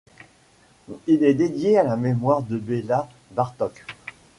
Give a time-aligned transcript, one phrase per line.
[1.07, 3.85] Elle est dédiée à la mémoire de Béla Bartók.